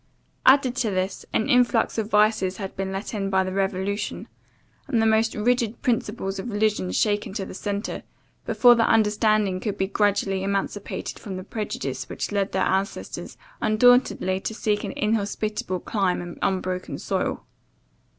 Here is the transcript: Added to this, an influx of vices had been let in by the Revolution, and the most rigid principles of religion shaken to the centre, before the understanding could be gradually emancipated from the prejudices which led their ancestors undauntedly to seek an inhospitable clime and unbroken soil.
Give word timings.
Added 0.47 0.75
to 0.77 0.89
this, 0.89 1.27
an 1.31 1.47
influx 1.47 1.99
of 1.99 2.09
vices 2.09 2.57
had 2.57 2.75
been 2.75 2.91
let 2.91 3.13
in 3.13 3.29
by 3.29 3.43
the 3.43 3.53
Revolution, 3.53 4.27
and 4.87 4.99
the 4.99 5.05
most 5.05 5.35
rigid 5.35 5.83
principles 5.83 6.39
of 6.39 6.49
religion 6.51 6.91
shaken 6.91 7.33
to 7.33 7.45
the 7.45 7.53
centre, 7.53 8.01
before 8.43 8.73
the 8.73 8.83
understanding 8.89 9.59
could 9.59 9.77
be 9.77 9.85
gradually 9.85 10.41
emancipated 10.43 11.19
from 11.19 11.37
the 11.37 11.43
prejudices 11.43 12.09
which 12.09 12.31
led 12.31 12.51
their 12.51 12.65
ancestors 12.65 13.37
undauntedly 13.61 14.39
to 14.39 14.55
seek 14.55 14.83
an 14.83 14.93
inhospitable 14.93 15.79
clime 15.81 16.19
and 16.19 16.39
unbroken 16.41 16.97
soil. 16.97 17.45